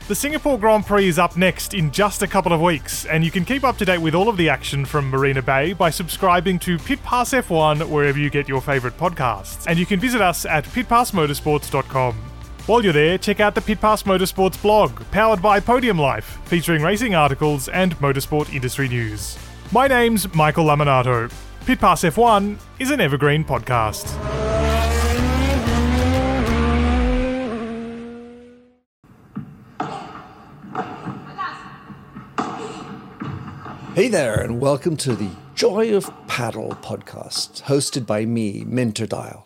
The 0.08 0.16
Singapore 0.16 0.58
Grand 0.58 0.88
Prix 0.88 1.10
is 1.10 1.20
up 1.20 1.38
next 1.38 1.76
in 1.76 1.92
just 1.92 2.24
a 2.24 2.28
couple 2.28 2.54
of 2.54 2.60
weeks, 2.60 3.06
and 3.06 3.24
you 3.24 3.30
can 3.30 3.46
keep 3.46 3.64
up 3.64 3.78
to 3.78 3.86
date 3.86 4.00
with 4.00 4.16
all 4.16 4.28
of 4.28 4.36
the 4.36 4.50
action 4.50 4.84
from 4.84 5.08
Marina 5.12 5.44
Bay 5.44 5.74
by 5.74 5.92
subscribing 5.92 6.58
to 6.58 6.80
Pit 6.80 7.04
Pass 7.04 7.34
F1 7.34 7.88
wherever 7.88 8.18
you 8.18 8.32
get 8.32 8.50
your 8.50 8.62
favourite 8.62 8.98
podcasts. 8.98 9.64
And 9.68 9.78
you 9.78 9.86
can 9.86 10.00
visit 10.00 10.22
us 10.22 10.44
at 10.48 10.66
pitpassmotorsports.com. 10.66 12.31
While 12.72 12.86
you're 12.86 12.94
there, 12.94 13.18
check 13.18 13.42
out 13.42 13.54
the 13.54 13.60
Pit 13.60 13.82
Pass 13.82 14.04
Motorsports 14.04 14.62
blog, 14.62 15.02
powered 15.12 15.42
by 15.42 15.60
Podium 15.60 16.00
Life, 16.00 16.40
featuring 16.46 16.82
racing 16.82 17.14
articles 17.14 17.68
and 17.68 17.98
motorsport 17.98 18.54
industry 18.54 18.88
news. 18.88 19.38
My 19.74 19.90
name's 19.90 20.34
Michael 20.34 20.64
Lamonato. 20.64 21.30
Pit 21.66 21.82
Pass 21.82 22.04
F1 22.04 22.58
is 22.80 22.90
an 22.90 23.02
evergreen 23.02 23.44
podcast. 23.44 24.08
Hey 33.96 34.08
there, 34.08 34.40
and 34.40 34.62
welcome 34.62 34.96
to 34.96 35.14
the 35.14 35.32
Joy 35.56 35.94
of 35.94 36.10
Paddle 36.28 36.78
podcast, 36.82 37.64
hosted 37.64 38.06
by 38.06 38.26
me, 38.26 38.64
Minter 38.66 39.08
Dial 39.08 39.46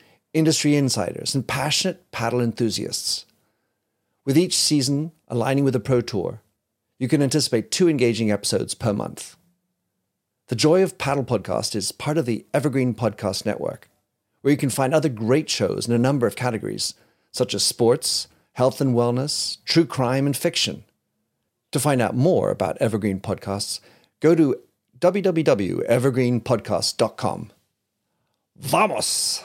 industry 0.33 0.75
insiders, 0.75 1.35
and 1.35 1.47
passionate 1.47 2.09
paddle 2.11 2.41
enthusiasts. 2.41 3.25
With 4.25 4.37
each 4.37 4.57
season 4.57 5.11
aligning 5.27 5.63
with 5.63 5.73
the 5.73 5.79
Pro 5.79 6.01
Tour, 6.01 6.41
you 6.99 7.07
can 7.07 7.21
anticipate 7.21 7.71
two 7.71 7.89
engaging 7.89 8.31
episodes 8.31 8.75
per 8.75 8.93
month. 8.93 9.35
The 10.47 10.55
Joy 10.55 10.83
of 10.83 10.97
Paddle 10.97 11.23
podcast 11.23 11.75
is 11.75 11.91
part 11.91 12.17
of 12.17 12.25
the 12.25 12.45
Evergreen 12.53 12.93
Podcast 12.93 13.45
Network, 13.45 13.89
where 14.41 14.51
you 14.51 14.57
can 14.57 14.69
find 14.69 14.93
other 14.93 15.09
great 15.09 15.49
shows 15.49 15.87
in 15.87 15.93
a 15.93 15.97
number 15.97 16.27
of 16.27 16.35
categories, 16.35 16.93
such 17.31 17.53
as 17.53 17.63
sports, 17.63 18.27
health 18.53 18.81
and 18.81 18.93
wellness, 18.93 19.57
true 19.65 19.85
crime, 19.85 20.25
and 20.25 20.35
fiction. 20.35 20.83
To 21.71 21.79
find 21.79 22.01
out 22.01 22.15
more 22.15 22.51
about 22.51 22.77
Evergreen 22.81 23.21
Podcasts, 23.21 23.79
go 24.19 24.35
to 24.35 24.59
www.evergreenpodcast.com. 24.99 27.51
Vamos! 28.57 29.43